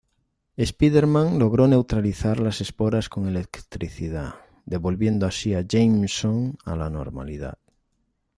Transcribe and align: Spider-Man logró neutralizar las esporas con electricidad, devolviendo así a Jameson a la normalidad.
Spider-Man 0.57 1.37
logró 1.37 1.67
neutralizar 1.67 2.39
las 2.39 2.59
esporas 2.59 3.07
con 3.07 3.27
electricidad, 3.27 4.33
devolviendo 4.65 5.27
así 5.27 5.53
a 5.53 5.61
Jameson 5.61 6.57
a 6.65 6.75
la 6.75 6.89
normalidad. 6.89 7.59